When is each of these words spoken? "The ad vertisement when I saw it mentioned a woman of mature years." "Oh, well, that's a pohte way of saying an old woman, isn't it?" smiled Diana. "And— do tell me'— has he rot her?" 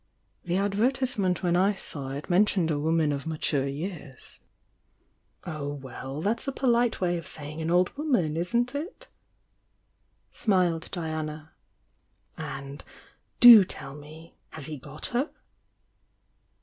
"The 0.43 0.57
ad 0.57 0.73
vertisement 0.73 1.43
when 1.43 1.55
I 1.55 1.73
saw 1.73 2.09
it 2.09 2.27
mentioned 2.27 2.71
a 2.71 2.79
woman 2.79 3.11
of 3.11 3.27
mature 3.27 3.67
years." 3.67 4.39
"Oh, 5.45 5.73
well, 5.75 6.23
that's 6.23 6.47
a 6.47 6.51
pohte 6.51 6.99
way 6.99 7.19
of 7.19 7.27
saying 7.27 7.61
an 7.61 7.69
old 7.69 7.95
woman, 7.95 8.35
isn't 8.35 8.73
it?" 8.73 9.09
smiled 10.31 10.89
Diana. 10.91 11.51
"And— 12.35 12.83
do 13.39 13.63
tell 13.63 13.93
me'— 13.93 14.33
has 14.53 14.65
he 14.65 14.81
rot 14.83 15.05
her?" 15.13 15.29